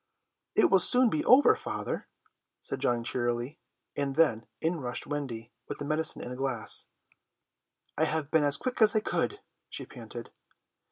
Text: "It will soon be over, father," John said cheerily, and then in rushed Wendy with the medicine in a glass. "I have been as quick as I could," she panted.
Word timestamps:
"It 0.55 0.71
will 0.71 0.79
soon 0.79 1.11
be 1.11 1.23
over, 1.25 1.53
father," 1.53 2.07
John 2.63 3.05
said 3.05 3.05
cheerily, 3.11 3.59
and 3.95 4.15
then 4.15 4.47
in 4.59 4.79
rushed 4.81 5.05
Wendy 5.05 5.51
with 5.67 5.77
the 5.77 5.85
medicine 5.85 6.23
in 6.23 6.31
a 6.31 6.35
glass. 6.35 6.87
"I 7.99 8.05
have 8.05 8.31
been 8.31 8.43
as 8.43 8.57
quick 8.57 8.81
as 8.81 8.95
I 8.95 8.99
could," 9.01 9.41
she 9.69 9.85
panted. 9.85 10.31